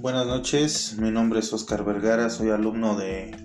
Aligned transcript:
Buenas 0.00 0.26
noches, 0.26 0.96
mi 0.98 1.10
nombre 1.10 1.40
es 1.40 1.52
Oscar 1.52 1.84
Vergara, 1.84 2.30
soy 2.30 2.48
alumno 2.48 2.96
de 2.96 3.36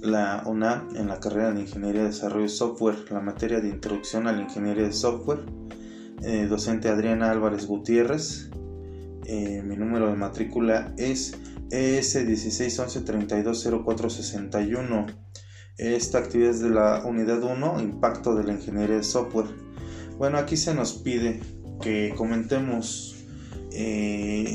la 0.00 0.44
UNAM 0.46 0.94
en 0.94 1.08
la 1.08 1.18
carrera 1.18 1.50
de 1.50 1.62
Ingeniería 1.62 2.02
de 2.02 2.10
Desarrollo 2.10 2.44
de 2.44 2.48
Software, 2.48 2.94
la 3.10 3.18
materia 3.18 3.58
de 3.58 3.68
Introducción 3.68 4.28
a 4.28 4.32
la 4.32 4.42
Ingeniería 4.42 4.84
de 4.84 4.92
Software, 4.92 5.40
eh, 6.22 6.46
docente 6.48 6.88
Adriana 6.88 7.32
Álvarez 7.32 7.66
Gutiérrez, 7.66 8.50
eh, 9.24 9.60
mi 9.64 9.76
número 9.76 10.06
de 10.06 10.14
matrícula 10.14 10.94
es 10.96 11.36
ES 11.72 12.24
1611-320461. 12.24 15.06
Esta 15.76 16.18
actividad 16.18 16.50
es 16.50 16.60
de 16.60 16.70
la 16.70 17.02
unidad 17.04 17.42
1, 17.42 17.80
Impacto 17.80 18.36
de 18.36 18.44
la 18.44 18.52
Ingeniería 18.52 18.98
de 18.98 19.02
Software. 19.02 19.48
Bueno, 20.18 20.38
aquí 20.38 20.56
se 20.56 20.72
nos 20.72 20.92
pide 20.92 21.40
que 21.80 22.14
comentemos 22.16 23.16
eh, 23.70 24.47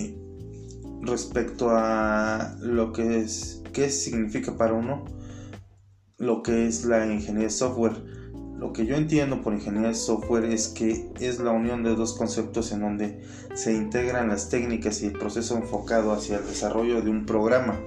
respecto 1.05 1.69
a 1.71 2.55
lo 2.59 2.93
que 2.93 3.19
es, 3.19 3.61
qué 3.73 3.89
significa 3.89 4.57
para 4.57 4.73
uno 4.73 5.05
lo 6.17 6.41
que 6.41 6.67
es 6.67 6.85
la 6.85 7.05
ingeniería 7.05 7.47
de 7.47 7.49
software. 7.49 8.23
Lo 8.57 8.71
que 8.71 8.85
yo 8.85 8.95
entiendo 8.95 9.41
por 9.41 9.53
ingeniería 9.53 9.89
de 9.89 9.95
software 9.95 10.45
es 10.45 10.69
que 10.69 11.09
es 11.19 11.39
la 11.39 11.51
unión 11.51 11.83
de 11.83 11.95
dos 11.95 12.13
conceptos 12.13 12.71
en 12.71 12.79
donde 12.79 13.21
se 13.55 13.73
integran 13.73 14.29
las 14.29 14.49
técnicas 14.49 15.01
y 15.01 15.07
el 15.07 15.13
proceso 15.13 15.57
enfocado 15.57 16.13
hacia 16.13 16.37
el 16.37 16.45
desarrollo 16.45 17.01
de 17.01 17.09
un 17.09 17.25
programa 17.25 17.79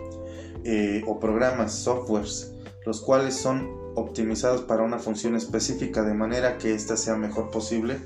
eh, 0.64 1.02
o 1.06 1.18
programas, 1.18 1.72
softwares, 1.72 2.52
los 2.84 3.00
cuales 3.00 3.34
son 3.34 3.70
optimizados 3.94 4.62
para 4.62 4.82
una 4.82 4.98
función 4.98 5.34
específica 5.34 6.02
de 6.02 6.12
manera 6.12 6.58
que 6.58 6.74
ésta 6.74 6.98
sea 6.98 7.16
mejor 7.16 7.50
posible 7.50 7.96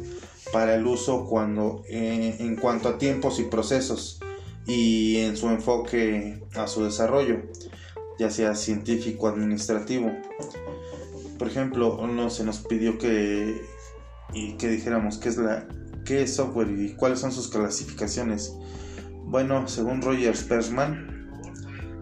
para 0.52 0.76
el 0.76 0.86
uso 0.86 1.26
cuando 1.26 1.82
eh, 1.88 2.36
en 2.38 2.54
cuanto 2.54 2.88
a 2.88 2.98
tiempos 2.98 3.40
y 3.40 3.44
procesos 3.44 4.20
y 4.66 5.18
en 5.18 5.36
su 5.36 5.48
enfoque 5.48 6.42
a 6.54 6.66
su 6.66 6.84
desarrollo, 6.84 7.42
ya 8.18 8.30
sea 8.30 8.54
científico 8.54 9.26
o 9.26 9.28
administrativo. 9.28 10.12
Por 11.38 11.48
ejemplo, 11.48 12.06
no 12.06 12.30
se 12.30 12.44
nos 12.44 12.58
pidió 12.58 12.98
que 12.98 13.60
y 14.32 14.52
que 14.52 14.68
dijéramos 14.68 15.18
qué 15.18 15.28
es 15.28 15.36
la 15.38 15.66
qué 16.04 16.22
es 16.22 16.34
software 16.34 16.70
y 16.70 16.94
cuáles 16.94 17.20
son 17.20 17.32
sus 17.32 17.48
clasificaciones. 17.48 18.54
Bueno, 19.24 19.68
según 19.68 20.02
Roger 20.02 20.36
Sperman, 20.36 21.30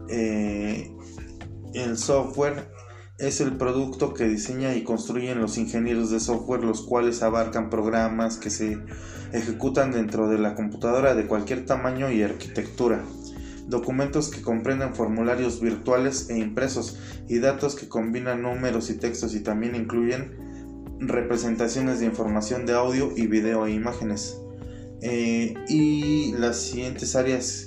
eh, 0.09 0.91
el 1.75 1.99
software 1.99 2.71
es 3.19 3.41
el 3.41 3.57
producto 3.57 4.15
que 4.15 4.29
diseña 4.29 4.75
y 4.77 4.85
construyen 4.85 5.41
los 5.41 5.59
ingenieros 5.59 6.11
de 6.11 6.21
software, 6.21 6.63
los 6.63 6.83
cuales 6.83 7.23
abarcan 7.23 7.69
programas 7.69 8.37
que 8.37 8.49
se 8.49 8.79
ejecutan 9.33 9.91
dentro 9.91 10.29
de 10.29 10.39
la 10.39 10.55
computadora 10.55 11.15
de 11.15 11.27
cualquier 11.27 11.67
tamaño 11.67 12.13
y 12.13 12.23
arquitectura, 12.23 13.03
documentos 13.67 14.31
que 14.31 14.41
comprenden 14.41 14.95
formularios 14.95 15.61
virtuales 15.61 16.31
e 16.31 16.39
impresos 16.39 16.99
y 17.29 17.41
datos 17.41 17.75
que 17.75 17.89
combinan 17.89 18.43
números 18.43 18.89
y 18.89 18.95
textos 18.95 19.35
y 19.35 19.41
también 19.41 19.75
incluyen 19.75 20.37
representaciones 21.01 21.99
de 21.99 22.07
información 22.07 22.67
de 22.67 22.75
audio 22.75 23.13
y 23.17 23.27
video 23.27 23.67
e 23.67 23.73
imágenes. 23.73 24.41
Eh, 25.01 25.55
y 25.69 26.33
las 26.39 26.57
siguientes 26.57 27.17
áreas 27.17 27.67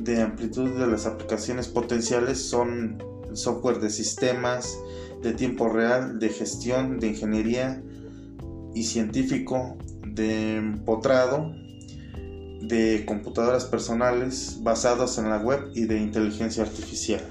de 0.00 0.22
amplitud 0.22 0.70
de 0.70 0.86
las 0.86 1.06
aplicaciones 1.06 1.68
potenciales 1.68 2.38
son 2.38 2.98
software 3.34 3.80
de 3.80 3.90
sistemas, 3.90 4.78
de 5.22 5.32
tiempo 5.32 5.68
real, 5.68 6.18
de 6.18 6.28
gestión, 6.30 6.98
de 6.98 7.08
ingeniería 7.08 7.82
y 8.74 8.84
científico, 8.84 9.76
de 10.06 10.56
empotrado, 10.56 11.52
de 12.62 13.04
computadoras 13.06 13.64
personales 13.64 14.58
basadas 14.62 15.18
en 15.18 15.30
la 15.30 15.38
web 15.38 15.70
y 15.74 15.86
de 15.86 15.98
inteligencia 15.98 16.62
artificial. 16.62 17.22